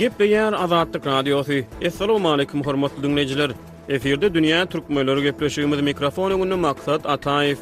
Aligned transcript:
Gip 0.00 0.16
began 0.20 0.52
adatda 0.56 0.98
güräpdirisi. 1.02 1.64
Assalamu 1.86 2.30
alaykum 2.32 2.62
hormatly 2.64 3.02
dinlejiler. 3.02 3.50
Eferde 3.88 4.34
Dünya 4.34 4.66
Türkmenleri 4.66 5.22
Gürleşigi 5.32 5.66
mikrofonuna 5.66 6.56
maksat 6.56 6.88
maksad 7.04 7.04
atay 7.10 7.56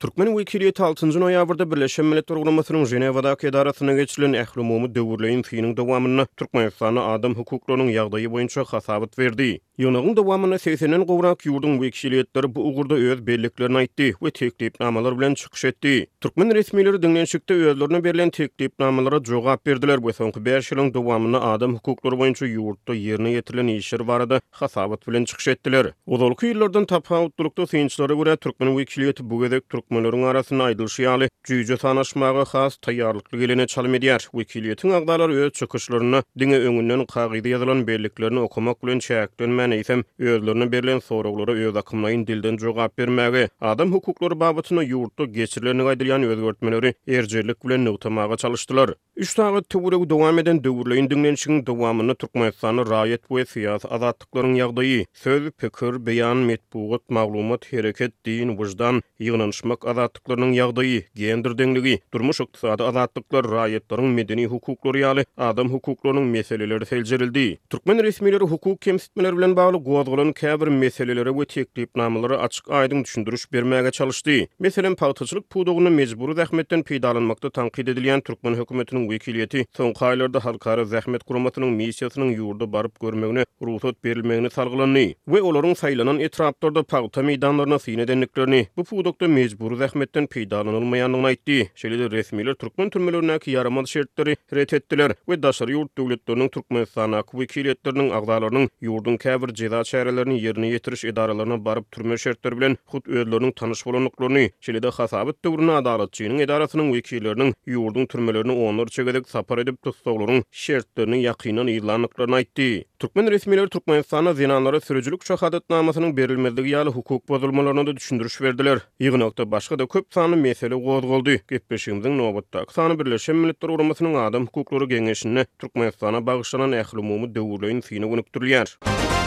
Türkmen 0.00 0.32
wekiliýeti 0.34 0.80
6-njy 0.82 1.20
noýabrda 1.20 1.64
Birleşen 1.70 2.06
Milletler 2.08 2.36
Guramasynyň 2.36 2.86
Ženewadaky 2.88 3.48
edaratyna 3.50 3.92
geçilen 3.96 4.32
ähli 4.38 4.60
umumy 4.62 4.86
döwürleýin 4.94 5.42
fiýinin 5.48 5.74
dowamyna 5.76 6.24
Türkmenistana 6.40 7.02
adam 7.16 7.34
hukuklarynyň 7.40 7.90
ýagdaýy 7.98 8.30
boýunça 8.32 8.64
hasabat 8.70 9.12
berdi. 9.18 9.58
Ýunagyň 9.80 10.16
dowamyna 10.20 10.58
sesenen 10.58 11.04
gowrak 11.10 11.44
ýurduň 11.48 11.76
wekiliýetleri 11.84 12.48
bu 12.54 12.60
ugurda 12.70 12.94
öz 13.10 13.20
belliklerini 13.26 13.76
aýtdy 13.82 14.06
we 14.24 14.30
teklipnamalar 14.40 15.18
bilen 15.20 15.34
çykyş 15.42 15.64
etdi. 15.70 15.92
Türkmen 16.20 16.48
resmiýetleri 16.56 16.96
dünýäçikde 17.04 17.52
öýlerini 17.60 18.00
berilen 18.04 18.30
teklipnamalara 18.38 19.20
jogap 19.28 19.66
berdiler 19.68 20.00
we 20.06 20.12
soňky 20.22 20.40
5 20.48 20.72
ýylyň 20.72 20.94
dowamyna 20.96 21.40
adam 21.52 21.76
hukuklary 21.76 22.16
boýunça 22.22 22.46
ýurtda 22.56 22.96
ýerine 23.04 23.36
ýetirilen 23.36 23.76
işler 23.76 24.08
barada 24.08 24.40
hasabat 24.62 25.04
bilen 25.08 25.24
çykyş 25.28 25.48
etdiler. 25.56 25.92
Uzalky 26.06 26.52
ýyllardan 26.54 26.86
tapawutdurlukda 26.94 27.66
synçlara 27.74 28.14
görä 28.22 28.36
Türkmen 28.36 28.72
wekiliýeti 28.80 29.28
bu 29.30 29.42
gedek 29.44 29.68
çökmelerin 29.90 30.22
arasına 30.22 30.64
aydılşı 30.64 31.02
yali. 31.02 31.30
Cüyücü 31.44 31.76
tanışmağı 31.76 32.42
xas 32.42 32.76
tayyarlıklı 32.76 33.38
gelene 33.38 33.66
çalim 33.66 33.94
ediyar. 33.94 34.28
Vekiliyetin 34.34 34.90
ağdalar 34.90 35.30
öz 35.30 35.52
çökışlarına 35.52 36.22
dine 36.38 36.58
önünden 36.58 37.06
qağidi 37.06 37.48
yazılan 37.48 37.86
belliklerini 37.86 38.38
okumak 38.40 38.84
bilen 38.86 38.98
çayaklen 38.98 39.50
mene 39.50 39.78
isem 39.78 40.02
özlerine 40.18 40.72
berlen 40.72 40.98
soruqları 40.98 41.58
öz 41.68 41.76
akımlayın 41.76 42.26
dilden 42.26 42.56
cogab 42.56 42.98
bermege. 42.98 43.48
Adam 43.60 43.92
hukukları 43.92 44.40
babatına 44.40 44.82
yurtta 44.82 45.24
geçirlerini 45.24 45.82
aydılayan 45.82 46.22
özgörtmeleri 46.22 46.94
ercelik 47.08 47.64
bilen 47.66 47.84
nöğtamağa 47.84 48.36
çalıştılar. 48.36 48.90
Üç 49.16 49.34
tağı 49.34 49.62
tüvürek 49.62 50.10
devam 50.10 50.38
eden 50.38 50.64
dövürleyin 50.64 51.10
dinlenişin 51.10 51.66
devamını 51.66 52.14
Türkmenistan'ı 52.14 52.90
rayet 52.90 53.30
ve 53.30 53.44
siyas 53.44 53.84
azatlıkların 53.90 54.54
yağdayı. 54.54 55.06
Söz, 55.12 55.50
pekir, 55.50 56.06
beyan, 56.06 56.36
metbuğut, 56.36 57.10
mağlumat, 57.10 57.72
hareket, 57.72 58.24
din, 58.26 58.58
vıcdan, 58.58 59.02
yığınanışma 59.18 59.76
hak 59.80 59.90
azatlyklarynyň 59.90 60.52
ýagdaýy, 60.60 61.00
gender 61.16 61.52
deňligi, 61.56 61.96
durmuş 62.12 62.40
ykdysady 62.44 62.82
azatlyklar, 62.84 63.44
raýatlaryň 63.48 64.12
medeni 64.14 64.44
hukuklary 64.44 65.24
adam 65.38 65.70
hukuklarynyň 65.72 66.24
meseleleri 66.30 66.86
seljirildi. 66.86 67.58
Türkmen 67.70 68.02
resmileri 68.02 68.44
hukuk 68.44 68.80
kemsitmeler 68.82 69.36
bilen 69.36 69.56
bagly 69.56 69.78
gowadgylan 69.78 70.32
käbir 70.32 70.68
meselelere 70.68 71.30
we 71.32 71.44
teklip 71.44 71.96
namalary 71.96 72.34
açyk 72.36 72.66
aýdyň 72.68 73.04
düşündürüş 73.04 73.46
bermäge 73.52 73.90
çalyşdy. 73.90 74.46
Meselen 74.58 74.94
pagtyçylyk 74.94 75.50
puwdugyny 75.50 75.88
mejburi 75.90 76.32
zähmetden 76.32 76.82
peýdalanmakda 76.82 77.50
tanqid 77.50 77.86
edilen 77.88 78.20
Türkmen 78.20 78.54
hökümetiniň 78.54 79.08
wekilýeti 79.12 79.64
soňky 79.76 80.04
aýlarda 80.10 80.44
halkara 80.44 80.82
zähmet 80.82 81.24
guramatynyň 81.26 81.72
misiýasynyň 81.80 82.34
ýurda 82.38 82.70
baryp 82.72 83.00
görmegini, 83.00 83.44
ruhsat 83.62 84.04
berilmegini 84.04 84.50
salgylandy 84.50 85.06
we 85.26 85.42
olaryň 85.42 85.74
saýlanan 85.82 86.20
etraplarda 86.22 86.82
pagta 86.82 87.20
meýdanlaryna 87.22 87.80
syýnedenliklerini 87.86 88.66
bu 88.76 88.84
puwdukda 88.84 89.28
mejbur 89.28 89.69
Uğur 89.70 89.76
Zähmetden 89.80 90.24
peýdalanylmaýanyny 90.32 91.26
aýtdy. 91.28 91.56
Şeýle 91.80 92.06
resmiler 92.10 92.54
türkmen 92.58 92.88
türmelerine 92.90 93.38
ki 93.38 93.50
yaramaz 93.50 93.86
şertleri 93.88 94.36
ret 94.56 94.72
etdiler 94.76 95.12
we 95.28 95.36
daşar 95.42 95.68
ýurt 95.74 95.92
döwletleriniň 95.98 96.48
türkmenistana 96.56 97.20
kuwikiletleriniň 97.28 98.08
agdalarynyň 98.18 98.66
ýurdun 98.88 99.20
käbir 99.26 99.52
jeda 99.60 99.84
şäherlerini 99.90 100.38
ýerine 100.46 100.72
ýetiriş 100.72 101.04
edaralaryna 101.12 101.60
baryp 101.68 101.86
türme 101.98 102.18
şertleri 102.24 102.58
bilen 102.60 102.76
hut 102.94 103.06
öýlerini 103.20 103.52
tanış 103.62 103.84
bolanlyklaryny 103.90 104.50
şeýle 104.68 104.82
de 104.88 104.92
hasabat 104.98 105.38
döwrüne 105.44 105.78
adalatçynyň 105.84 106.42
edarasynyň 106.48 106.90
wekilleriniň 106.98 107.54
ýurdun 107.76 108.06
türmelerini 108.08 108.52
onlar 108.52 109.22
sapar 109.36 109.58
edip 109.58 109.82
tutsaglaryň 109.84 110.42
şertlerini 110.66 111.22
ýakynan 111.26 111.66
ýyllanlyklaryny 111.76 112.42
aýtdy. 112.42 112.72
Türkmen 113.00 113.30
resmiler 113.30 113.66
Türkmenistan'a 113.66 114.34
zinanlara 114.34 114.80
sürücülük 114.80 115.22
uçak 115.22 115.42
adet 115.42 115.70
namasının 115.70 116.16
berilmezliği 116.16 116.68
yalı 116.68 116.90
hukuk 116.90 117.28
bozulmalarına 117.28 117.86
da 117.86 117.96
düşündürüş 117.96 118.40
verdiler. 118.42 118.78
İyi 118.98 119.18
nokta 119.18 119.50
başka 119.50 119.78
da 119.78 119.86
köp 119.86 120.06
sanı 120.10 120.36
mesele 120.36 120.74
goz 120.74 121.02
goldu. 121.06 121.30
Gepeşimizin 121.48 122.18
nobuttak 122.18 122.72
sanı 122.72 122.98
Birleşen 123.06 123.36
Milletler 123.36 123.68
Uramasının 123.68 124.14
adam 124.14 124.46
hukukları 124.46 124.84
genişinine 124.84 125.46
Türkmenistan'a 125.58 126.26
bağışlanan 126.26 126.72
ehlumumu 126.72 127.34
devurlayın 127.34 127.80
fiyini 127.80 128.06
unuktur. 128.06 128.40
Türkmenistan'a 128.40 128.76
bağışlanan 128.76 128.84
ehlumumu 128.84 128.84
devurlayın 128.84 128.84
fiyini 128.84 128.86
unuktur. 128.86 129.19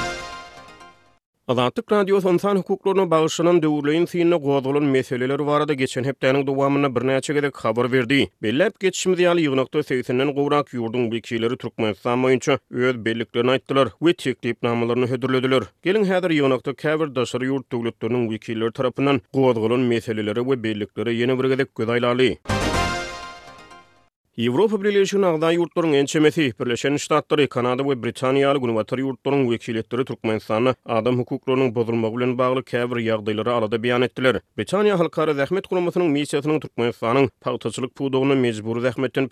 Azatlyk 1.52 1.92
radiosu 1.92 2.30
insan 2.30 2.56
hukuklaryna 2.58 3.06
bagyşlanan 3.12 3.58
döwürleýin 3.64 4.08
synyny 4.08 4.36
gozgulan 4.44 4.84
meseleler 4.94 5.42
barada 5.50 5.74
geçen 5.74 6.04
hepdeniň 6.08 6.46
dowamyna 6.48 6.88
birnäçe 6.96 7.34
gede 7.34 7.52
habar 7.56 7.92
berdi. 7.94 8.20
Belläp 8.46 8.80
geçişimiz 8.86 9.20
ýaly 9.26 9.40
ýygnakda 9.48 9.80
söýsünden 9.90 10.32
gowrak 10.38 10.68
ýurduň 10.80 11.10
bilkileri 11.16 11.58
türkmen 11.66 11.94
sammy 12.06 12.34
üçin 12.38 12.58
öz 12.72 13.04
belliklerini 13.10 13.52
aýtdylar 13.58 13.88
we 14.08 14.14
çekdip 14.14 14.64
namalaryny 14.70 15.06
hödürlediler. 15.16 15.64
Gelin 15.90 16.06
häzir 16.14 16.32
ýygnakda 16.38 16.76
käbir 16.86 17.16
döşür 17.16 17.42
ýurt 17.52 17.66
döwletleriniň 17.76 18.24
wekilleri 18.36 18.72
tarapynyň 18.80 19.20
gozgulan 19.34 19.80
meseleleri 19.94 20.40
we 20.52 20.64
belliklere 20.64 21.12
ýene 21.20 21.40
bir 21.44 21.50
gede 21.56 21.64
gözaýlaly. 21.82 22.32
Европа, 24.38 24.80
Birleşigini 24.84 25.26
agda 25.30 25.52
yurtlaryň 25.54 25.96
ençe 25.96 26.20
mesih 26.20 26.52
birleşen 26.60 26.96
ştatlary 26.98 27.48
Kanada 27.48 27.84
we 27.84 27.94
Britaniýa 28.02 28.48
ýaly 28.48 28.58
gurmatary 28.58 29.02
yurtlaryň 29.02 29.44
wekilleri 29.50 30.06
türkmen 30.06 30.42
adam 30.86 31.18
hukuklarynyň 31.18 31.76
bozulmagy 31.76 32.16
bilen 32.16 32.38
bagly 32.38 32.64
käbir 32.66 32.98
ýagdaýlary 33.06 33.50
alada 33.50 33.76
beýan 33.78 34.02
etdiler. 34.06 34.40
Britaniýa 34.58 34.94
halkara 34.98 35.38
rahmet 35.38 35.70
gurmatynyň 35.70 36.10
mesihatynyň 36.12 36.60
türkmen 36.62 36.92
sanynyň 36.92 37.30
paýtaçylyk 37.46 37.90
pudugyny 37.94 38.36
mejburi 38.36 38.82
rahmetden 38.84 39.30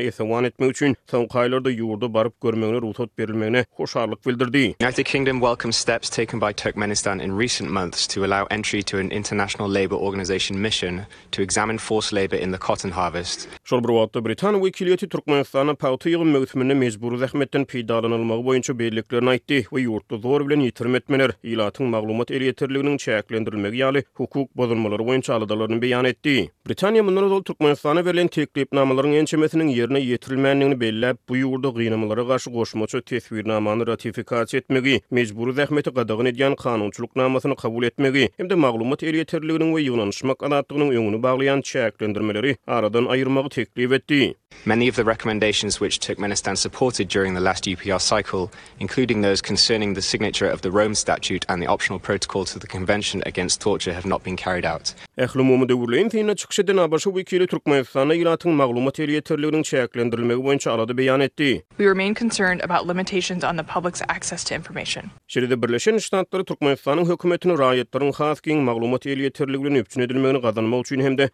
etewan 0.00 0.44
etmek 0.44 0.70
üçin 0.70 0.96
soň 1.10 1.26
ýurdu 1.26 2.12
baryp 2.14 2.40
görmegine 2.40 2.82
ruhsat 2.84 3.18
berilmegine 3.18 3.64
hoşarlyk 3.70 4.26
bildirdi. 4.26 4.74
United 4.84 5.04
Kingdom 5.04 5.40
welcome 5.40 5.72
steps 5.72 6.10
taken 6.10 6.38
by 6.40 6.52
Turkmenistan 6.52 7.20
in 7.20 7.38
recent 7.38 7.70
months 7.70 8.06
to 8.08 8.24
allow 8.24 8.46
entry 8.56 8.82
to 8.82 8.98
an 8.98 9.10
international 9.10 9.68
labour 9.70 9.96
organisation 9.98 10.60
mission 10.60 11.00
to 11.30 11.42
examine 11.42 11.78
forced 11.78 12.12
labour 12.12 12.36
in 12.36 12.52
the 12.52 12.58
cotton 12.58 12.90
harvest. 12.90 13.48
Ýagtda 14.18 14.24
Britan 14.26 14.56
wekilýeti 14.60 15.06
Türkmenistana 15.12 15.74
paýta 15.78 16.08
ýygyn 16.10 16.32
mögütmünde 16.34 16.74
mezbur 16.74 17.14
zähmetden 17.20 17.66
peýdalanylmagy 17.70 18.42
boýunça 18.46 18.74
birliklerini 18.74 19.30
aýtdy 19.36 19.58
we 19.70 19.84
ýurtda 19.84 20.18
zor 20.24 20.42
bilen 20.48 20.64
ýitirim 20.66 20.96
etmeler, 20.98 21.36
ýylatyň 21.46 21.86
maglumat 21.92 22.32
elýeterliginiň 22.34 22.96
çäklendirilmegi 23.04 23.78
ýaly 23.84 24.02
hukuk 24.18 24.50
bozulmalary 24.58 25.04
boýunça 25.06 25.36
alydalaryny 25.38 25.78
beýan 25.82 26.08
etdi. 26.10 26.34
Britaniýa 26.68 27.04
mundan 27.06 27.28
öňe 27.28 27.40
Türkmenistana 27.48 28.02
berilen 28.04 28.28
teklipnamalaryň 28.34 29.14
ençemesiniň 29.22 29.70
ýerine 29.72 30.02
ýetirilmänligini 30.02 30.76
belläp, 30.82 31.20
bu 31.28 31.38
ýurtda 31.40 31.70
gynymlara 31.78 32.26
garşy 32.28 32.50
goşmaça 32.52 33.00
tesbirnamany 33.06 33.86
ratifikasiýa 33.88 34.64
etmegi, 34.64 34.98
mezbur 35.16 35.54
zähmeti 35.56 35.94
gadagyn 35.96 36.28
edýän 36.32 36.58
kanunçuluk 36.60 37.14
namasyny 37.16 37.54
kabul 37.56 37.86
etmegi, 37.88 38.26
de 38.38 38.54
maglumat 38.54 39.02
elýeterliginiň 39.06 39.70
we 39.78 39.86
ýygnanyşmak 39.86 40.42
adatlygynyň 40.46 40.98
öňüni 40.98 41.22
baglaýan 41.24 41.62
çäklendirmeleri 41.72 42.58
aradan 42.66 43.06
aýyrmagy 43.14 43.54
teklip 43.60 43.92
etdi. 43.92 44.06
di 44.08 44.34
Many 44.64 44.88
of 44.88 44.96
the 44.96 45.04
recommendations 45.04 45.80
which 45.80 45.98
Turkmenistan 46.00 46.56
supported 46.58 47.08
during 47.08 47.32
the 47.34 47.40
last 47.40 47.64
UPR 47.64 48.00
cycle, 48.00 48.50
including 48.80 49.20
those 49.22 49.40
concerning 49.40 49.94
the 49.94 50.02
signature 50.02 50.48
of 50.48 50.60
the 50.62 50.70
Rome 50.70 50.94
Statute 50.94 51.46
and 51.48 51.62
the 51.62 51.66
optional 51.66 51.98
protocol 51.98 52.44
to 52.46 52.58
the 52.58 52.66
Convention 52.66 53.22
against 53.24 53.60
Torture, 53.62 53.92
have 53.94 54.04
not 54.04 54.24
been 54.24 54.36
carried 54.36 54.64
out. 54.64 54.94
Ehlumumu 55.16 55.68
döwürleýin 55.68 56.08
täne 56.08 56.36
çykşy 56.36 56.66
dyna 56.66 56.90
başy 56.90 57.10
wekili 57.10 57.46
Türkmenistana 57.46 58.14
ýylatyn 58.14 58.50
maglumat 58.52 58.98
ýerleýetirligini 58.98 59.64
çäklendirilmegi 59.64 60.42
boýunça 60.46 60.70
alady 60.70 60.92
beýan 60.92 61.22
etdi. 61.22 61.62
We 61.78 61.86
remain 61.86 62.14
concerned 62.14 62.60
about 62.64 62.86
limitations 62.88 63.44
on 63.44 63.56
the 63.56 63.64
public's 63.74 64.02
access 64.08 64.44
to 64.44 64.54
information. 64.54 65.04
Şeride 65.26 65.62
Birleşen 65.62 65.98
Ştatlary 65.98 66.42
Türkmenistanyň 66.44 67.06
hökümetini 67.08 67.52
raýatlaryň 67.54 68.14
has 68.14 68.40
giň 68.40 68.62
maglumat 68.70 69.06
ýerleýetirligini 69.06 69.78
üçin 69.86 70.00
edilmegini 70.00 70.40
gazanmak 70.40 70.86
üçin 70.86 71.00
hem-de 71.02 71.30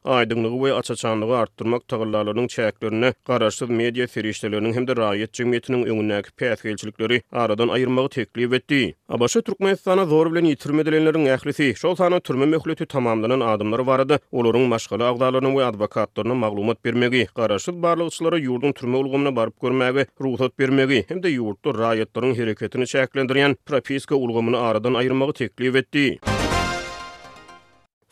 we 0.62 0.72
açaçanlygy 0.72 1.34
artdyrmak 1.34 1.88
tagallarlaryň 1.88 2.48
çäklerini 2.48 3.03
ýerlerini 3.04 3.14
garaşsyz 3.26 3.68
media 3.70 4.06
ferişteleriniň 4.06 4.72
hem-de 4.76 4.92
raýat 4.92 5.32
jemgyýetiniň 5.36 5.82
öňündäki 5.92 6.30
päsgelçilikleri 6.38 7.20
aradan 7.32 7.68
aýyrmagy 7.68 8.08
teklip 8.14 8.54
etdi. 8.54 8.94
Abaşa 9.08 9.40
Türkmenistana 9.42 10.04
zor 10.06 10.32
bilen 10.32 10.44
ýitirme 10.44 10.82
ählisi, 10.82 11.76
şol 11.76 11.94
sanany 11.94 12.20
türme 12.20 12.46
möhleti 12.46 12.86
tamamlanan 12.86 13.40
adamlar 13.40 13.86
barady. 13.86 14.14
Olaryň 14.32 14.66
maşgala 14.66 15.08
agdalaryny 15.10 15.50
we 15.52 15.64
adwokatlaryny 15.64 16.32
maglumat 16.34 16.84
bermegi, 16.84 17.26
garaşsyz 17.36 17.74
barlygçylara 17.82 18.38
ýurdun 18.38 18.74
türme 18.74 18.96
ulgamyna 18.96 19.36
baryp 19.36 19.60
görmegi, 19.60 20.06
ruhsat 20.20 20.58
bermegi 20.58 21.04
hem-de 21.08 21.28
ýurtda 21.34 21.72
raýatlaryň 21.84 22.36
hereketini 22.40 22.82
çäklendirýän 22.84 23.56
propiska 23.66 24.14
ulgamyny 24.16 24.56
aradan 24.56 24.94
aýyrmagy 24.94 25.32
teklip 25.38 25.76
etdi. 25.76 26.18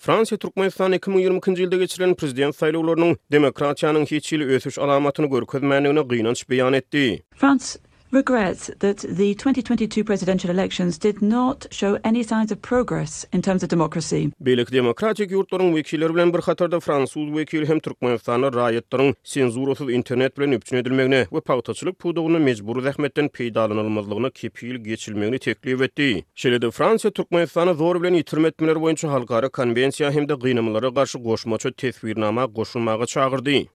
Fransiýa 0.03 0.39
Türkmenistan 0.43 0.93
2020-nji 0.97 1.63
ýylda 1.67 1.79
geçirilen 1.83 2.15
prezident 2.23 2.57
saýlawlarynyň 2.59 3.13
demokratiýanyň 3.37 4.07
hiç 4.15 4.33
ýyly 4.35 4.49
ösüş 4.59 4.79
alamatyny 4.87 5.29
görkezmänligini 5.37 6.03
gynanç 6.15 6.43
beýan 6.55 6.75
etdi. 6.81 7.05
Frans 7.45 7.77
regrets 8.13 8.71
that 8.81 8.99
the 8.99 9.35
2022 9.35 10.05
presidential 10.05 10.51
elections 10.51 10.99
did 10.99 11.23
not 11.23 11.67
show 11.71 11.99
any 12.05 12.23
signs 12.23 12.53
of 12.53 12.61
progress 12.61 13.25
in 13.33 13.41
terms 13.43 13.63
of 13.63 13.69
democracy. 13.69 14.31
Belik 14.41 14.71
demokratik 14.73 15.31
yurtlaryň 15.31 15.73
wekilleri 15.75 16.15
bilen 16.15 16.35
bir 16.35 16.39
hatarda 16.43 16.81
Fransuz 16.81 17.29
wekil 17.37 17.67
hem 17.67 17.81
Türkmenistanyň 17.81 18.53
raýatlaryň 18.55 19.15
senzurasyz 19.25 19.89
internet 19.91 20.39
bilen 20.39 20.53
öpçün 20.53 20.77
edilmegine 20.77 21.25
we 21.31 21.41
pawtaçylyk 21.41 21.99
pudugyny 21.99 22.39
mejbur 22.39 22.85
rahmetden 22.85 23.29
peýdalanylmazlygyna 23.29 24.31
kepil 24.33 24.75
geçilmegini 24.85 25.39
teklip 25.39 25.83
etdi. 25.83 26.25
Şeýlede 26.37 26.71
Fransa 26.71 27.11
Türkmenistanyň 27.11 27.75
zor 27.75 28.03
bilen 28.03 28.15
ýitirmetmeler 28.21 28.77
boýunça 28.83 29.09
halkara 29.09 29.47
konwensiýa 29.47 30.11
hem-de 30.13 30.35
gynamalara 30.35 30.89
garşy 30.89 31.19
goşmaça 31.19 31.71
tetwirnama 31.73 32.45
goşulmagy 32.45 33.05
çağırdy. 33.07 33.67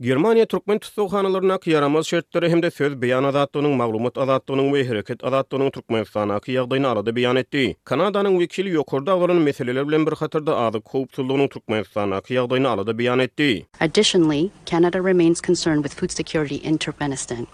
Germaniya 0.00 0.46
Türkmen 0.46 0.78
töhükanalaryna 0.78 1.58
kiyaramaz 1.58 2.06
şertleri 2.10 2.48
hemde 2.50 2.68
söź 2.68 2.92
beýanatynyň 3.04 3.76
maglumat 3.80 4.18
alatynyň 4.18 4.68
we 4.74 4.82
hereket 4.88 5.24
alatynyň 5.24 5.70
Türkmenistana 5.76 6.36
kiyagdaýynda 6.36 6.88
arada 6.90 7.10
beýan 7.16 7.40
etdi. 7.40 7.62
Kanadaň 7.88 8.28
wekili 8.36 8.74
ýokarda 8.76 9.14
aglanan 9.16 9.40
meseleler 9.48 9.88
bilen 9.88 10.04
bir 10.06 10.16
hatarda 10.20 10.52
azyk 10.66 10.84
köp 10.90 11.12
Türkmenistana 11.16 12.18
kiyagdaýynda 12.20 12.68
arada 12.74 12.92
beýan 12.98 13.24
etdi. 13.24 13.66
Additionally, 13.80 14.50
Canada 14.66 15.00
remains 15.06 15.40
concerned 15.46 15.82
with 15.82 15.94
food 16.00 16.10
security 16.20 16.56
in 16.62 16.76
Turkmenistan. 16.78 17.46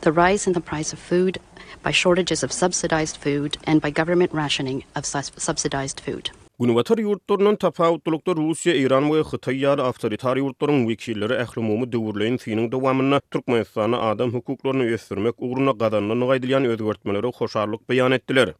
The 0.00 0.12
rise 0.22 0.46
in 0.50 0.54
the 0.54 0.64
price 0.72 0.94
of 0.94 0.98
food 1.12 1.36
by 1.84 1.90
shortages 1.92 2.42
of 2.44 2.50
subsidized 2.62 3.18
food 3.28 3.58
and 3.66 3.82
by 3.82 3.90
government 4.02 4.32
rationing 4.44 4.84
of 4.96 5.04
subsidized 5.16 6.00
food. 6.00 6.37
Gunwatar 6.60 6.98
yurtlarının 6.98 7.56
tapawutlukda 7.56 8.34
Rusya 8.36 8.74
İran 8.74 9.02
we 9.06 9.20
Xitay 9.20 9.54
ýaly 9.62 9.80
awtoritar 9.82 10.36
yurtlaryň 10.40 10.80
wekilleri 10.88 11.34
ähli 11.42 11.60
umumy 11.60 11.84
döwürleýin 11.92 12.36
synyň 12.44 12.64
dowamyna 12.72 13.20
Türkmenistana 13.34 14.00
adam 14.06 14.32
hukuklaryny 14.34 14.88
ösdürmek 14.96 15.38
ugruna 15.42 15.70
gadanyny 15.82 16.16
nagaýdylan 16.22 16.64
özgertmeleri 16.72 17.30
hoşarlyk 17.36 17.80
beýan 17.90 18.14
etdiler. 18.16 18.52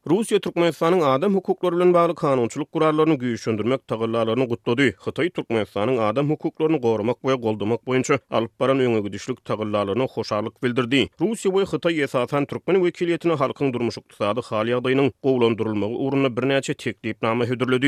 Türkmenistanyň 0.42 1.04
adam 1.08 1.34
hukuklary 1.34 1.76
bilen 1.76 1.94
bagly 1.94 2.14
kanunçylyk 2.14 2.72
gurallaryny 2.72 3.14
güýçlendirmek 3.24 3.78
tagallalaryny 3.88 4.46
gutlady. 4.52 4.92
Xitay 5.04 5.30
Türkmenistanyň 5.30 5.98
adam 6.10 6.30
hukuklaryny 6.30 6.78
gorumak 6.80 7.16
we 7.22 7.34
goldamak 7.34 7.80
boýunça 7.86 8.18
alyp 8.30 8.60
baran 8.60 8.78
öňe 8.78 8.98
güýçlük 9.08 9.36
tagallalaryny 9.44 10.06
hoşarlyk 10.14 10.62
bildirdi. 10.62 11.02
Russiýa 11.20 11.52
we 11.58 11.62
Xitay 11.66 12.02
esasan 12.06 12.46
türkmen 12.46 12.76
wekiliýetini 12.84 13.34
halkyň 13.42 13.72
durmuşyk 13.72 14.08
tutady, 14.08 14.40
halyýagdaýynyň 14.54 15.12
gowlandyrylmagy 15.22 15.94
ugruna 16.06 16.26
birnäçe 16.38 16.74
teklipnama 16.84 17.44
hödürledi. 17.50 17.87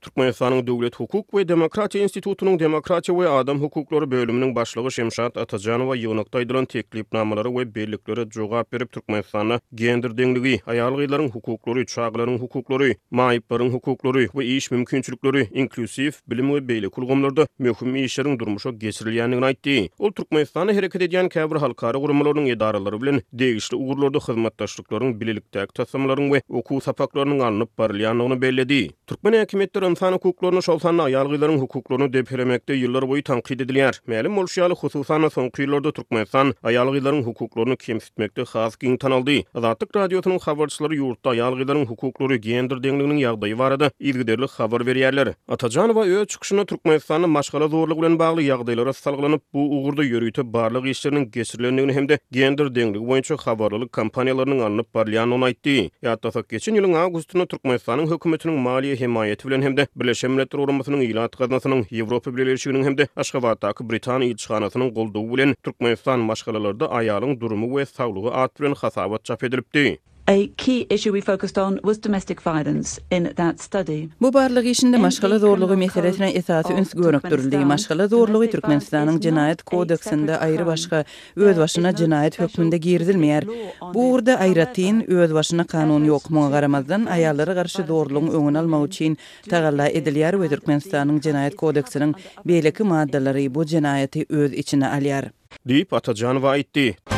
Türkmenistanyň 0.00 0.66
Döwlet 0.66 0.94
hukuk 0.94 1.26
we 1.32 1.42
demokratiýa 1.48 2.02
institutunyň 2.06 2.58
Demokratiýa 2.58 3.16
ve 3.18 3.28
adam 3.28 3.58
hukuklary 3.60 4.10
bölüminiň 4.10 4.54
başlygy 4.54 4.90
Şemşat 4.90 5.36
Atacjanowa 5.36 5.96
ýörite 5.96 6.40
edilen 6.40 6.64
teklipnamalara 6.64 7.48
we 7.48 7.74
berliklere 7.74 8.30
jogap 8.30 8.72
berip 8.72 8.92
Türkmenistana 8.92 9.60
gender 9.74 10.10
deňligi, 10.10 10.60
aýal 10.66 10.94
gyzylaryň 10.96 11.30
hukuklary, 11.32 11.82
hukukları 11.84 12.38
hukuklary, 12.38 12.94
maýyplaryň 13.12 13.72
ve 14.14 14.26
we 14.28 14.44
iňiş 14.46 14.70
mümkinçilikleri, 14.70 15.48
inklusiw 15.52 16.12
bilim 16.26 16.48
we 16.50 16.58
beýle 16.60 16.88
kulgamlarda 16.90 17.46
möhüm 17.60 17.90
meseleleriň 17.90 18.38
durmuşa 18.38 18.68
ösdürilýändigini 18.68 19.44
aýtdy. 19.50 19.88
Ol 19.98 20.10
Türkmenistana 20.12 20.72
hereket 20.72 21.02
edýän 21.02 21.28
käbir 21.28 21.56
halkara 21.56 21.98
guramalaryň 21.98 22.52
edaralary 22.52 23.00
bilen 23.02 23.20
degişli 23.32 23.76
ugurlarda 23.76 24.18
hyzmatdaşlyklaryň 24.18 25.20
bilelikde 25.20 25.66
täzelemelerini 25.74 26.28
we 26.30 26.42
okuw 26.48 26.80
sapaklaryny 26.84 27.38
gollap 27.38 27.68
barylýandygyny 27.78 28.38
bellädi. 28.40 28.90
Türkmen 29.06 29.32
häkimetleri 29.34 29.88
insan 29.98 30.12
hukuklaryny 30.18 30.62
şolsanna 30.66 31.04
ýalgylaryň 31.10 31.56
hukuklaryny 31.60 32.06
depremekde 32.14 32.74
ýyllar 32.78 33.02
boyu 33.10 33.22
tanqid 33.26 33.64
edilýär. 33.64 33.96
Mälim 34.12 34.36
bolşy 34.38 34.60
ýaly 34.62 34.76
hususana 34.78 35.26
soňky 35.36 35.64
ýyllarda 35.64 35.90
Türkmenistan 35.96 36.52
ýalgylaryň 36.76 37.24
hukuklaryny 37.26 37.74
kemsitmekde 37.76 38.44
has 38.52 38.76
giň 38.78 38.94
tanaldy. 39.02 39.38
Azatlyk 39.58 39.90
radiosynyň 39.98 40.38
habarçylary 40.44 41.00
ýurtda 41.02 41.34
ýalgylaryň 41.40 41.86
hukuklary 41.90 42.38
gender 42.44 42.78
deňliginiň 42.84 43.18
ýagdaýy 43.24 43.58
barada 43.62 43.90
ilgiderli 43.98 44.46
habar 44.58 44.84
berýärler. 44.86 45.32
Atajanowa 45.50 46.06
öz 46.06 46.30
çykyşyny 46.36 46.66
Türkmenistanyň 46.70 47.26
maşgala 47.34 47.66
zorlugy 47.72 48.00
bilen 48.00 48.18
bagly 48.22 48.46
ýagdaýlara 48.52 48.94
salgylanyp 49.00 49.42
bu 49.54 49.66
ugurda 49.80 50.06
ýörütip 50.06 50.46
barlyk 50.52 50.86
işleriniň 50.94 51.30
geçirilendigini 51.30 51.92
hemde 51.98 52.18
gender 52.32 52.70
deňligi 52.78 53.02
boýunça 53.10 53.34
habarlylyk 53.48 53.90
kampaniýalarynyň 53.98 54.62
alınyp 54.68 54.94
barlyanyny 54.94 55.44
aýtdy. 55.50 55.76
Ýa-da 56.06 56.46
geçen 56.54 56.78
ýylyň 56.78 56.94
awgustyny 57.02 57.46
Türkmenistanyň 57.50 58.06
hökümetiniň 58.14 58.56
maliýe 58.68 58.94
himayaty 59.02 59.48
bilen 59.48 59.62
hemde 59.62 59.77
ýerinde 59.78 59.86
Birleşmiş 59.96 60.30
Milletler 60.30 60.60
Guramasynyň 60.62 61.02
ýylat 61.08 61.32
gaznasynyň 61.40 61.80
Ýewropa 61.98 62.32
Birleşiginiň 62.38 62.84
hem-de 62.88 63.06
Aşgabatdaky 63.22 63.84
Britaniýa 63.92 64.30
elçixanasynyň 64.32 64.90
goldugy 64.96 65.28
bilen 65.34 65.54
Türkmenistan 65.68 66.20
maşgalalarynda 66.30 66.86
aýalyň 67.02 67.38
durumy 67.44 67.68
we 67.76 67.86
saglygy 67.90 68.28
at 68.28 68.52
hasabat 68.82 69.24
çap 69.24 69.44
edilipdi. 69.44 69.98
A 70.30 70.46
key 70.62 70.84
issue 70.90 71.10
we 71.12 71.20
focused 71.22 71.56
on 71.64 71.80
was 71.88 71.96
domestic 72.06 72.40
violence 72.42 73.00
in 73.16 73.24
that 73.36 73.60
study. 73.60 74.08
Bu 74.20 74.30
barlyg 74.34 74.66
işinde 74.66 74.96
maşgala 74.96 75.38
zorlugy 75.38 75.74
meselesine 75.76 76.30
esasy 76.30 76.72
üns 76.72 76.90
görnüp 76.94 77.24
durulýy. 77.30 77.64
Maşgala 77.64 78.08
zorlugy 78.08 78.50
Türkmenistanyň 78.50 79.22
jinayet 79.22 79.62
kodeksinde 79.62 80.32
aýry 80.34 80.66
başga 80.66 81.04
öz 81.36 81.58
başyna 81.58 81.92
jinayet 81.96 82.38
hökmünde 82.40 82.76
girdilmeýär. 82.76 83.48
Bu 83.94 84.12
urda 84.12 84.34
aýratyn 84.34 85.00
öz 85.08 85.34
başyna 85.34 85.64
kanun 85.66 86.08
ýok 86.08 86.28
muňa 86.36 86.50
garamazdan 86.56 87.02
aýallara 87.16 87.54
garşy 87.62 87.82
zorlugyň 87.88 88.28
öňe 88.42 88.58
almak 88.64 88.86
üçin 88.86 89.16
tagalla 89.48 89.88
edilýär 89.90 90.32
we 90.42 90.48
Türkmenistanyň 90.48 91.22
jinayet 91.28 91.56
kodeksiniň 91.56 92.12
beýleki 92.46 92.82
maddalary 92.84 93.48
bu 93.54 93.64
jinayeti 93.64 94.26
öz 94.28 94.52
içine 94.52 94.86
alýar. 94.96 95.32
Diýip 95.68 95.92
Atajanowa 95.96 96.50
aýtdy. 96.58 97.17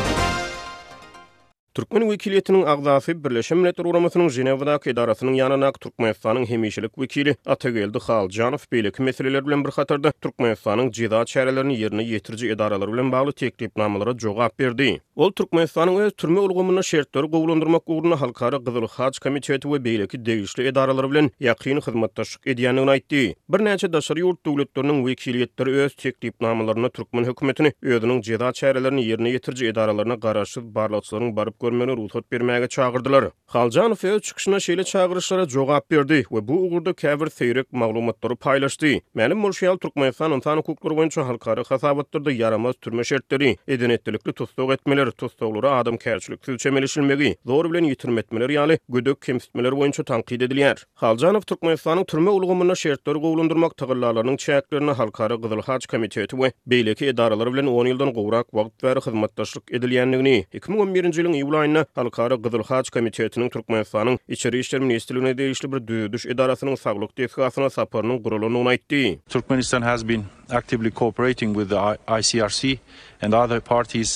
Türkmen 1.75 2.03
wekiliýetiniň 2.09 2.65
agzasy 2.67 3.15
Birleşen 3.23 3.59
Milletler 3.61 3.85
Guramasynyň 3.87 4.29
Ženewada 4.35 4.73
kädarasynyň 4.83 5.35
ýanyna 5.39 5.69
Türkmenistanyň 5.81 6.47
hemişelik 6.51 6.93
wekili 6.99 7.35
Atageldi 7.47 7.99
Haljanow 8.07 8.65
bilen 8.73 8.91
kömekçiler 8.91 9.47
bilen 9.47 9.63
bir 9.65 9.71
hatarda 9.77 10.11
Türkmenistanyň 10.23 10.91
jyda 10.99 11.21
çäreleriniň 11.33 11.77
ýerine 11.83 12.03
ýetirji 12.11 12.51
edaralar 12.57 12.91
bilen 12.93 13.13
bagly 13.13 13.33
teklifnamalara 13.33 14.15
jogap 14.19 14.59
berdi. 14.59 14.89
Ol 15.17 15.31
Türkmenistanyň 15.33 16.01
öz 16.01 16.13
türme 16.17 16.41
ulgamyna 16.41 16.83
şertleri 16.83 17.27
gowulandyrmak 17.27 17.87
Ugruna 17.89 18.21
halkara 18.21 18.57
Gyzyl 18.57 18.89
Haç 18.97 19.19
komiteti 19.19 19.69
we 19.71 19.79
beýleki 19.87 20.27
degişli 20.27 20.67
edaralar 20.73 21.11
bilen 21.11 21.31
ýakyn 21.41 21.79
hyzmatdaşlyk 21.87 22.43
edýändigini 22.51 22.91
aýtdy. 22.97 23.23
Bir 23.49 23.59
näçe 23.69 23.93
daşary 23.93 24.21
ýurt 24.27 24.43
döwletleriniň 24.47 25.05
wekiliýetleri 25.09 25.71
öz 25.87 25.95
teklifnamalaryny 25.97 26.91
Türkmen 26.91 27.25
hökümetini 27.31 27.71
ýa-da 27.83 28.49
çäreleriniň 28.61 29.03
ýerine 29.13 29.31
ýetirji 29.39 29.71
edaralaryna 29.73 30.15
garaşyp 30.15 30.65
barlaçlaryň 30.75 31.35
görmeni 31.61 31.97
ruhsat 31.97 32.33
bermäge 32.33 32.69
çağırdylar. 32.69 33.25
Haljanow 33.47 34.09
öz 34.09 34.23
çykyşyna 34.23 34.57
şeýle 34.57 34.85
çağırışlara 34.85 35.49
jogap 35.49 35.90
berdi 35.90 36.23
we 36.29 36.49
bu 36.49 36.62
ugurda 36.67 36.93
käbir 36.93 37.25
seýrek 37.26 37.64
maglumatlary 37.73 38.33
paýlaşdy. 38.35 39.00
Meni 39.14 39.35
Murşyal 39.35 39.76
Türkmenistan 39.79 40.33
insan 40.33 40.57
hukuklary 40.57 40.95
boýunça 40.99 41.23
halkara 41.26 41.62
hasabatlarda 41.69 42.33
yaramaz 42.33 42.75
türme 42.81 43.05
şertleri, 43.05 43.57
edenetlikli 43.69 44.33
tutsak 44.33 44.71
etmeler, 44.71 45.11
tutsaklara 45.11 45.76
adam 45.79 45.95
kärçilik 45.97 46.45
silçemelişilmegi, 46.45 47.37
zor 47.47 47.71
bilen 47.73 47.85
ýitirme 47.90 48.19
etmeler 48.19 48.50
ýaly 48.57 48.79
gödök 48.88 49.23
kemsitmeler 49.23 49.73
boýunça 49.81 50.05
tanqid 50.05 50.40
edilýär. 50.40 50.85
Haljanow 50.95 51.40
Türkmenistanyň 51.55 52.05
türme 52.07 52.31
ulgamyna 52.31 52.75
şertleri 52.75 53.19
gowlandyrmak 53.19 53.76
tagallarlarynyň 53.76 54.37
çäklerini 54.47 54.90
halkara 54.93 55.35
Gyzyl 55.35 55.62
Haç 55.71 55.87
komiteti 55.87 56.37
we 56.37 56.52
beýleki 56.69 57.05
edaralar 57.07 57.52
bilen 57.52 57.67
10 57.67 57.87
ýyldan 57.87 58.12
gowrak 58.14 58.47
wagt 58.50 58.83
bäri 58.83 59.00
hyzmatdaşlyk 59.09 59.64
edilýändigini 59.79 60.37
2011-nji 60.55 61.26
ýylyň 61.26 61.50
Ulaýna 61.50 61.83
Halkara 61.99 62.35
Gyzyl 62.38 62.62
Haç 62.62 62.90
Komitetiniň 62.90 63.49
Türkmenistanyň 63.50 64.19
İçeri 64.30 64.59
işler 64.62 64.80
ministrliginiň 64.87 65.35
deýişli 65.40 65.71
bir 65.73 65.80
düýdüş 65.90 66.23
idarasynyň 66.33 66.76
saglyk 66.78 67.16
tetkikatyna 67.19 67.71
saparynyň 67.75 68.21
gurulyny 68.23 68.57
onaýtdy. 68.62 69.00
Türkmenistan 69.35 69.83
has 69.83 70.07
been 70.09 70.23
actively 70.50 70.90
cooperating 71.00 71.54
with 71.59 71.69
the 71.71 71.99
ICRC 72.19 72.78
and 73.23 73.33
other 73.35 73.59
parties 73.61 74.14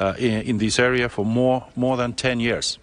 uh, 0.00 0.50
in 0.50 0.58
this 0.62 0.78
area 0.80 1.08
for 1.08 1.24
more 1.26 1.60
more 1.76 1.96
than 1.96 2.12
10 2.14 2.38
years. 2.38 2.76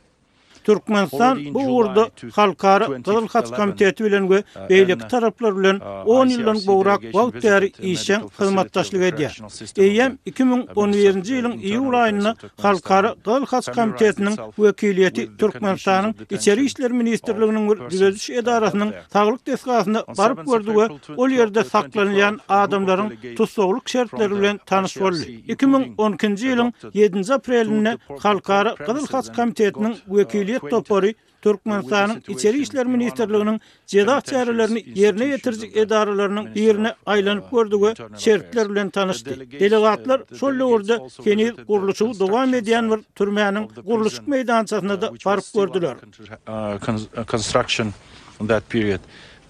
Türkmenistan 0.63 1.39
bu 1.53 1.75
urdu 1.77 2.09
halkara 2.35 2.85
Kızıl 3.01 3.27
Haç 3.27 3.49
Komiteti 3.51 4.03
bilen 4.03 4.27
we 4.27 4.43
beýlik 4.69 4.95
uh, 5.01 5.05
uh, 5.05 5.07
taraplar 5.09 5.57
bilen 5.57 5.79
10 6.05 6.27
ýyldan 6.27 6.65
gowrak 6.67 7.01
wagt 7.13 7.43
ýer 7.45 7.63
işe 7.93 8.17
hyzmatdaşlyk 8.39 9.01
edýär. 9.09 9.33
Eýem 9.77 10.11
2011-nji 10.27 11.31
ýylyň 11.37 11.55
iýul 11.71 11.95
aýyna 12.03 12.35
halkara 12.61 13.13
Kızıl 13.23 13.45
Haç 13.45 13.67
Komitetiniň 13.69 14.35
wekilýeti 14.57 15.37
Türkmenistanyň 15.37 16.13
Içeri 16.31 16.65
işler 16.65 16.91
ministrliginiň 16.91 17.89
düzüş 17.89 18.29
edarasynyň 18.29 18.89
taglyk 19.11 19.47
desgasyna 19.47 20.03
baryp 20.17 20.45
gördi 20.45 20.71
we 20.77 20.85
ol 21.17 21.29
ýerde 21.29 21.61
saklanýan 21.73 22.39
adamlaryň 22.49 23.35
tutsagluk 23.37 23.89
şertleri 23.89 24.31
bilen 24.39 24.59
tanış 24.65 24.99
boldy. 24.99 25.23
2012-nji 25.47 26.53
7-nji 26.95 27.33
aprelinde 27.33 27.97
halkara 28.19 28.75
Kızıl 28.75 29.07
Haç 29.07 29.27
Komitetiniň 29.27 29.95
wekili 30.07 30.52
Ahmet 30.61 30.71
Topori 30.71 31.15
Türkmenistan'ın 31.41 32.23
İçeri 32.27 32.61
İşler 32.61 32.85
Ministerliğinin 32.85 33.61
cedah 33.87 34.21
çağrılarını 34.21 34.79
yerine 34.79 35.25
yetirecek 35.25 35.77
edaralarının 35.77 36.49
yerine 36.55 36.95
aylanıp 37.05 37.51
gördüğü 37.51 37.77
şeritler 37.81 38.17
şeritlerle 38.17 38.89
tanıştı. 38.89 39.29
Delegatlar 39.59 40.23
şöyle 40.39 40.63
orada 40.63 40.99
yeni 41.25 41.55
kuruluşu 41.65 42.11
devam 42.19 42.53
ediyen 42.53 42.91
bir 42.91 43.01
türmenin 43.15 43.67
kuruluş 43.67 44.21
meydançasına 44.27 45.01
da 45.01 45.11
varıp 45.25 45.43
gördüler. 45.55 45.95
Uh, 45.95 46.89
uh, 46.91 47.29
construction 47.31 47.87
in 48.41 48.47
period. 48.69 48.99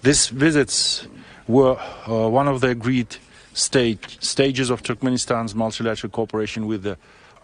These 0.02 0.36
visits 0.40 1.02
were 1.46 1.76
uh, 2.08 2.10
one 2.10 2.50
of 2.50 2.62
stages 4.20 4.70
of 4.70 4.84
Turkmenistan's 4.84 5.54
multilateral 5.54 6.12
cooperation 6.12 6.64
with 6.70 6.82
the 6.82 6.96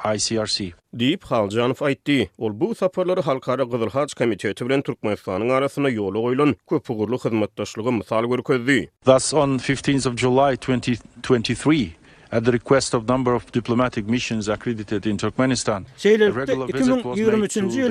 ICRC. 0.04 0.72
Deyip 0.92 1.24
Halcanov 1.30 1.82
aytdi, 1.86 2.30
ol 2.38 2.50
bu 2.60 2.74
saparları 2.74 3.20
halkara 3.22 3.62
Qızıl 3.70 3.88
Haç 3.90 4.14
Komiteti 4.14 4.68
bilen 4.68 4.82
Turkmenistan'ın 4.82 5.48
arasına 5.48 5.88
yolu 5.88 6.24
oylun, 6.24 6.56
köpugurlu 6.70 7.16
hizmettaşlığı 7.18 7.92
misal 7.92 8.24
görüközdi. 8.24 8.90
Thus 9.04 9.34
on 9.34 9.58
15th 9.58 10.08
of 10.12 10.16
July 10.18 10.54
2023, 10.54 11.88
at 12.32 12.44
the 12.44 12.52
request 12.52 12.94
of 12.94 13.08
number 13.08 13.34
of 13.34 13.50
diplomatic 13.52 14.06
missions 14.06 14.48
accredited 14.48 15.04
in 15.06 15.16
Turkmenistan. 15.16 15.84
Şeylerde 15.98 16.52
2023-cü 16.52 17.82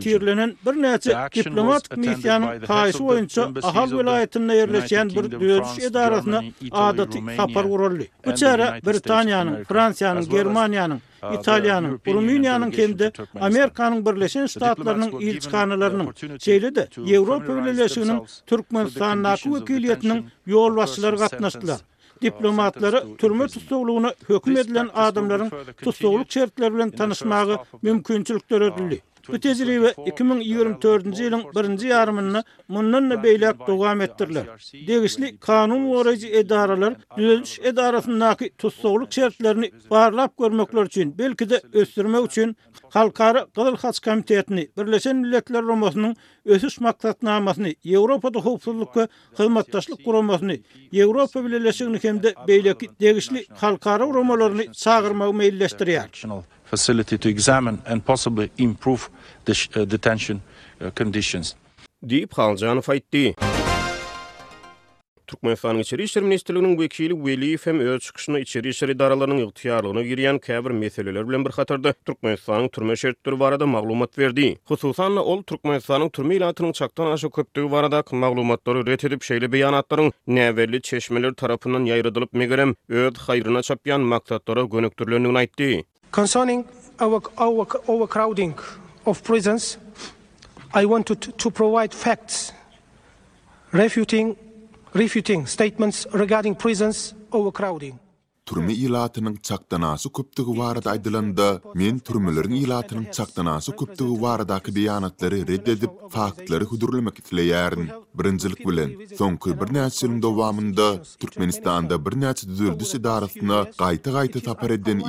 ýylyň 0.00 0.42
10 0.66 0.66
bir 0.66 0.78
näçe 0.78 1.18
diplomatik 1.34 1.96
missiýanyň 1.96 2.64
taýsy 2.70 3.00
boýunça 3.04 3.50
Ahal 3.62 3.88
welaýatynda 3.90 4.54
bir 5.14 5.26
döwlet 5.34 5.82
edarasyna 5.88 6.42
adaty 6.70 7.18
sapar 7.36 7.64
urulýar. 7.64 8.10
Bu 8.26 8.34
çara 8.34 8.78
Britaniýanyň, 8.84 9.64
Fransiýanyň, 9.68 10.24
Germaniýanyň 10.30 11.00
Italiýanyň, 11.28 11.94
Rumyniýanyň 12.14 12.70
kendi 12.72 13.08
Amerikanyň 13.46 14.04
Birleşen 14.06 14.46
Ştatlarynyň 14.52 15.12
ilçkanalarynyň 15.28 16.08
çeýlidi. 16.46 16.82
Ýewropa 17.12 17.52
Birleşiginiň 17.66 18.22
Türkmenistan 18.50 19.22
nakyp 19.26 19.54
ökülýetiniň 19.60 20.22
ýol 20.48 20.76
başçylary 20.80 21.18
gatnaşdylar. 21.24 21.80
Diplomatlary 22.22 23.00
türme 23.20 23.46
tutuklugyna 23.52 24.14
hökm 24.30 24.56
edilen 24.62 24.88
adamlaryň 25.04 25.50
tutukluk 25.84 26.32
şertleri 26.32 26.74
bilen 26.74 26.90
tanışmağı 26.90 27.56
mümkinçilikler 27.82 28.60
ödüldi. 28.60 28.98
Ötezilewe 29.32 29.90
2024-nji 29.96 31.22
ýylyň 31.26 31.42
1-nji 31.58 31.90
ýarmyny 31.92 32.40
mundan 32.74 33.10
da 33.12 33.18
beýlek 33.22 33.60
dowam 33.68 34.00
etdirler. 34.06 34.46
Degişli 34.88 35.28
kanun 35.46 35.84
goraýjy 35.92 36.32
edaralar 36.40 36.94
düzüş 37.18 37.52
edarasynyň 37.72 38.48
tutsugluk 38.58 39.12
şertlerini 39.12 39.70
barlap 39.90 40.36
görmekler 40.38 40.84
üçin, 40.90 41.14
belki 41.18 41.50
de 41.50 41.60
ösdürmek 41.72 42.26
üçin 42.30 42.56
Halkara 42.90 43.46
gyzyl 43.56 43.76
haç 43.84 43.98
komitetini 44.00 44.68
Birleşen 44.78 45.16
Milletler 45.16 45.62
Romasynyň 45.62 46.14
ösüş 46.44 46.80
maksatnamasyny, 46.80 47.74
Ýewropa 47.84 48.34
Döwletçilik 48.34 48.96
ve 48.96 49.08
Hyzmatdaşlyk 49.38 50.04
Guramasyny, 50.04 50.56
Ýewropa 50.92 51.46
Birleşigini 51.46 51.98
hem-de 52.02 52.30
beýleki 52.50 52.88
degişli 53.00 53.46
halkary 53.54 54.06
romalaryny 54.14 54.72
çağırmagy 54.72 55.36
meýilleşdirýär. 55.40 56.42
facility 56.70 57.16
to 57.24 57.28
examine 57.36 57.76
and 57.92 58.04
possibly 58.12 58.46
improve 58.68 59.02
the 59.44 59.54
uh, 59.54 59.84
detention 59.94 60.38
uh, 60.38 60.90
conditions. 61.00 61.54
Deep 62.12 62.30
Haljanov 62.40 62.88
aytdi. 62.88 63.24
Türkmenistan 65.26 65.78
içeri 65.78 66.02
işler 66.02 66.24
ministrliginiň 66.24 66.70
wekili 66.72 67.14
Weli 67.14 67.56
Fem 67.58 67.80
öz 67.80 68.00
çykyşyny 68.02 68.40
içeri 68.40 68.68
işler 68.68 68.88
idaralarynyň 68.88 69.44
ýygtyýarlygyna 69.44 70.02
girýän 70.08 70.40
käbir 70.40 70.70
meseleler 70.70 71.28
bilen 71.28 71.44
bir 71.44 71.50
hatarda 71.50 71.92
Türkmenistanyň 71.92 72.68
türme 72.68 72.96
şertleri 72.96 73.40
barada 73.40 73.66
maglumat 73.66 74.18
berdi. 74.18 74.58
Hususan 74.64 75.16
ol 75.16 75.42
Türkmenistanyň 75.42 76.10
türme 76.12 76.36
ilatynyň 76.36 76.72
çakdan 76.72 77.12
aşy 77.12 77.28
köpdigi 77.30 77.70
barada 77.70 78.02
maglumatlary 78.12 78.86
ret 78.86 79.04
edip 79.04 79.22
şeýle 79.22 79.46
beýanatlaryň 79.54 80.12
näwerli 80.28 80.80
çeşmeler 80.82 81.32
tarapyndan 81.34 81.86
ýaýradylyp 81.86 82.28
megerem 82.32 82.74
öz 82.88 83.14
haýryna 83.28 83.62
çapýan 83.70 84.00
maksatlara 84.00 84.62
gönükdirilendigini 84.62 85.38
aýtdy. 85.44 85.82
Concerning 86.10 86.64
our, 86.98 87.20
our 87.38 87.66
overcrowding 87.86 88.54
of 89.06 89.22
prisons, 89.22 89.78
I 90.74 90.84
wanted 90.84 91.20
to 91.38 91.50
provide 91.50 91.94
facts 91.94 92.52
refuting, 93.72 94.36
refuting 94.92 95.46
statements 95.46 96.06
regarding 96.12 96.56
prisons 96.56 97.14
overcrowding. 97.32 97.98
Türme 98.46 98.72
ilatynyň 98.74 99.36
çakdanasy 99.42 100.08
köpdigi 100.08 100.58
barada 100.58 100.90
aýdylandy. 100.90 101.60
Men 101.74 101.98
türmeleriň 101.98 102.54
ilatynyň 102.56 103.10
çakdanasy 103.14 103.70
köpdigi 103.72 104.22
baradaky 104.22 104.74
beýanatlary 104.76 105.42
reddedip, 105.42 105.68
edip, 105.68 105.90
faktlary 106.10 106.64
hudurlamak 106.64 107.18
isleýärin. 107.18 107.88
Birinjilik 108.14 108.66
bilen, 108.68 108.90
soňky 109.18 109.52
bir 109.60 109.70
näçe 109.74 110.06
ýyl 110.06 110.22
dowamında 110.22 111.02
Türkmenistanda 111.22 112.04
bir 112.06 112.18
näçe 112.20 112.48
düzüldüsi 112.48 113.04
daratyna 113.04 113.58
gaýta 113.78 114.24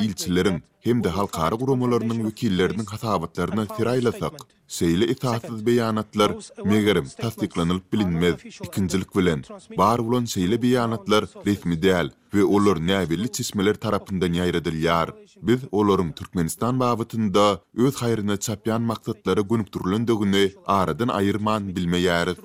ilçilerin 0.05 0.63
hem 0.85 1.03
de 1.03 1.09
halkara 1.09 1.55
guramalarynyň 1.55 2.25
vekillerinin 2.25 2.85
hasabatlarına 2.85 3.65
sirayladak. 3.77 4.33
Seyli 4.67 5.05
itaatsiz 5.05 5.65
beyanatlar 5.65 6.31
megerim 6.65 7.07
tasdiklanılıp 7.21 7.93
bilinmez. 7.93 8.35
Ikinjilik 8.63 9.15
bilen, 9.15 9.41
bar 9.77 10.00
bolan 10.07 10.25
seyli 10.25 10.61
beyanatlar 10.61 11.25
resmi 11.45 11.75
däl 11.83 12.09
ve 12.33 12.43
olur 12.43 12.77
nebirli 12.88 13.31
çeşmeler 13.31 13.73
tarafından 13.75 14.33
yayradilyar. 14.33 15.09
Biz 15.41 15.59
olurum 15.71 16.11
Türkmenistan 16.11 16.79
bavatında 16.79 17.61
öz 17.77 17.95
hayrına 17.95 18.38
çapyan 18.38 18.81
maksatları 18.81 19.41
gönüktürülün 19.41 20.07
dögünü 20.07 20.51
aradan 20.67 21.07
ayırman 21.07 21.75
bilmeyeriz. 21.75 22.38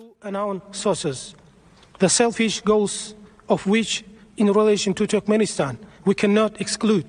The 1.99 2.09
selfish 2.09 2.61
goals 2.61 3.11
of 3.49 3.65
which 3.65 4.03
in 4.37 4.49
relation 4.49 4.95
to 4.95 5.07
Turkmenistan 5.07 5.75
we 6.05 6.15
cannot 6.27 6.61
exclude. 6.61 7.07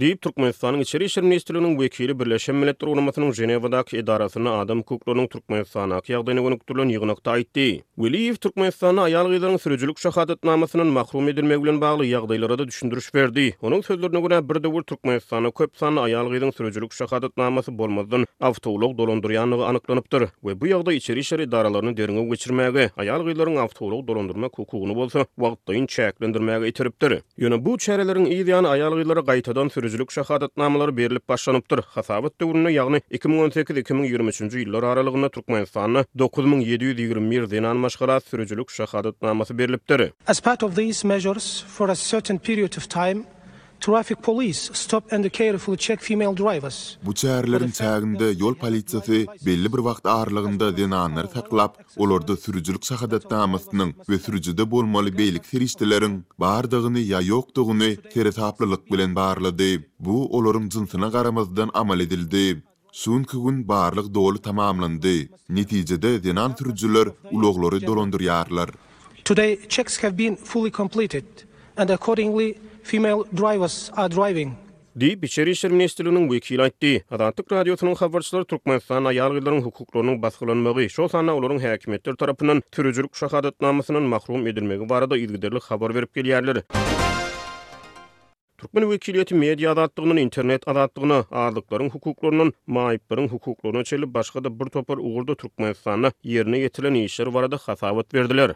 Diýip 0.00 0.22
Türkmenistanyň 0.22 0.80
içeri 0.80 1.04
işler 1.04 1.24
ministrliginiň 1.24 1.74
wekili 1.78 2.18
Birleşen 2.20 2.54
Milletler 2.56 2.88
Ulamasynyň 2.88 3.32
Jenewadaky 3.32 3.98
edarasyna 4.02 4.52
adam 4.60 4.78
hukuklarynyň 4.82 5.28
Türkmenistana 5.30 5.98
ýagdaýyny 6.02 6.42
gönükdirilen 6.46 6.90
ýygnakda 6.94 7.36
aýtdy. 7.38 7.66
Weliýew 8.02 8.40
Türkmenistana 8.42 9.04
aýal 9.06 9.30
gyzlaryň 9.30 9.60
sürejilik 9.62 9.98
şahadat 10.02 10.42
namasynyň 10.44 10.90
mahrum 10.96 11.28
edilmegi 11.30 11.62
bilen 11.62 11.78
bagly 11.80 12.10
ýagdaýlara 12.10 12.58
da 12.58 12.66
düşündiriş 12.66 13.14
berdi. 13.14 13.54
Onuň 13.62 13.82
sözlerine 13.86 14.20
görä 14.20 14.42
bir 14.48 14.58
döwür 14.64 14.82
Türkmenistana 14.82 15.50
köp 15.50 15.76
sanly 15.78 16.00
aýal 16.08 16.26
gyzlaryň 16.32 16.54
sürejilik 16.56 16.92
şahadat 16.92 17.36
namasy 17.36 17.70
bolmazdan 17.78 18.26
awtowlug 18.40 18.98
dolandyrýanlygy 18.98 19.64
anyklanypdyr 19.70 20.22
we 20.42 20.60
bu 20.60 20.66
ýagda 20.74 20.94
içeri 20.94 21.20
işler 21.22 21.38
edaralaryny 21.46 21.94
derine 21.96 22.20
geçirmäge, 22.34 22.90
aýal 22.98 23.22
gyzlaryň 23.30 23.60
awtowlug 23.62 24.08
dolandyrma 24.10 24.50
hukugyny 24.56 24.94
bolsa 24.96 25.22
wagtdaýyn 25.38 25.86
çäklendirmäge 25.86 26.66
ýetiripdir. 26.66 27.22
Ýöne 27.38 27.62
bu 27.64 27.76
çäreleriň 27.78 28.26
ýa-da 28.34 28.68
aýal 28.74 28.98
gyzlara 28.98 29.20
gaýtadan 29.32 29.72
gürüzlük 29.84 30.10
şahadatnamalar 30.12 30.96
berilip 30.96 31.24
başlanıptır. 31.28 31.80
Hasabat 31.94 32.32
döwrüne 32.40 32.70
ýagny 32.74 33.00
2018-2023 33.12 34.48
ýyllar 34.60 34.86
aralygynda 34.92 35.28
Türkmenistanyň 35.28 36.04
9721 36.18 37.50
denan 37.50 37.76
maşgara 37.84 38.20
sürüzlük 38.20 38.70
şahadatnamasy 38.70 39.58
berilipdir. 39.58 40.02
As 40.26 40.40
part 40.40 40.62
of 40.62 40.76
these 40.76 41.08
measures 41.08 41.64
for 41.76 41.88
a 41.88 41.94
certain 41.94 42.38
period 42.38 42.78
of 42.78 42.88
time 42.96 43.22
Traffic 43.80 44.20
police 44.22 44.70
stop 44.72 45.04
and 45.12 45.30
carefully 45.30 45.76
check 45.76 46.00
female 46.00 46.32
drivers. 46.36 46.96
Bu 47.04 47.12
çaýrlaryň 47.14 47.70
täginde 47.76 48.30
yol 48.38 48.54
polisiýeti 48.54 49.18
belli 49.46 49.70
bir 49.74 49.82
wagt 49.88 50.06
aralygynda 50.08 50.68
denanlary 50.76 51.28
taklap, 51.32 51.76
olardy 51.96 52.36
sürüjilik 52.36 52.84
sahadat 52.86 53.28
tamamynyň 53.30 53.92
we 54.08 54.18
sürüjide 54.18 54.70
bolmaly 54.70 55.12
beýlik 55.20 55.44
ferişdeleriň 55.50 56.14
bardygyny 56.40 57.02
ýa 57.04 57.20
ýokdygyny 57.30 57.90
tere 58.14 58.32
taplylyk 58.32 58.88
bilen 58.92 59.12
barlady. 59.20 59.82
Bu 60.00 60.36
olaryň 60.38 60.70
jynsyna 60.74 61.08
garamazdan 61.08 61.70
amal 61.74 62.00
edildi. 62.00 62.62
Suun 62.92 63.22
gün 63.32 63.68
barlyk 63.68 64.08
doly 64.14 64.38
tamamlandy. 64.38 65.16
Netijede 65.48 66.24
denan 66.24 66.54
sürüjiler 66.58 67.08
uloglary 67.36 67.80
dolandyrýarlar. 67.88 68.68
Today 69.24 69.58
checks 69.68 70.02
have 70.04 70.18
been 70.18 70.36
fully 70.36 70.70
completed. 70.70 71.24
And 71.76 71.88
accordingly 71.88 72.54
female 72.88 73.24
drivers 73.38 73.90
are 73.96 74.08
driving. 74.08 74.50
Di 75.00 75.22
biçeri 75.22 75.56
Sher 75.56 75.70
Ministerliğinin 75.70 76.24
wekili 76.30 76.62
aýtdy. 76.62 76.90
Adatlyk 77.14 77.52
radiosynyň 77.52 77.96
habarçylary 78.00 78.44
Türkmenistan 78.50 79.04
ýaýlgylarynyň 79.10 79.62
hukuklaryny 79.68 80.18
basgylan 80.22 80.56
möhüri. 80.66 80.90
Şo 80.96 81.08
sanda 81.08 81.32
olaryň 81.34 81.60
häkimetleri 81.64 82.16
tarapynyň 82.16 82.60
türüjürlük 82.72 83.16
şahadatnamasynyň 83.20 84.06
mahrum 84.14 84.46
edilmegi 84.46 84.88
barada 84.88 85.16
ýygyrdyrlyk 85.18 85.64
habar 85.72 85.94
berip 85.94 86.16
gelýärler. 86.16 86.60
Türkmen 88.58 88.84
wekiliýeti 88.94 89.34
media 89.46 89.72
adatlygynyň 89.72 90.20
internet 90.26 90.68
adatlygyny, 90.68 91.24
aýlgylaryň 91.44 91.90
hukuklarynyň, 91.96 92.52
maýyplaryň 92.68 93.28
hukuklaryny 93.34 93.84
çelip 93.84 94.14
başga-da 94.14 94.58
bir 94.60 94.70
topar 94.78 94.98
ugurda 94.98 95.34
Türkmenistanyň 95.34 96.12
ýerine 96.24 96.62
ýetilen 96.66 97.02
işleri 97.04 97.34
barada 97.34 97.56
hasabat 97.66 98.14
berdiler. 98.14 98.54